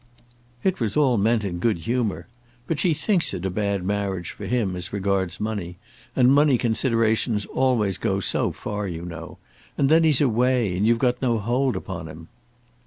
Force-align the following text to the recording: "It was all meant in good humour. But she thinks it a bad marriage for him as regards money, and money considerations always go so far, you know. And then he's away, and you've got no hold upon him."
"It 0.63 0.79
was 0.79 0.97
all 0.97 1.15
meant 1.19 1.43
in 1.43 1.59
good 1.59 1.77
humour. 1.77 2.25
But 2.65 2.79
she 2.79 2.91
thinks 2.91 3.35
it 3.35 3.45
a 3.45 3.51
bad 3.51 3.83
marriage 3.83 4.31
for 4.31 4.47
him 4.47 4.75
as 4.75 4.91
regards 4.91 5.39
money, 5.39 5.77
and 6.15 6.33
money 6.33 6.57
considerations 6.57 7.45
always 7.45 7.99
go 7.99 8.19
so 8.19 8.51
far, 8.51 8.87
you 8.87 9.05
know. 9.05 9.37
And 9.77 9.89
then 9.89 10.03
he's 10.03 10.19
away, 10.19 10.75
and 10.75 10.87
you've 10.87 10.97
got 10.97 11.21
no 11.21 11.37
hold 11.37 11.75
upon 11.75 12.07
him." 12.07 12.29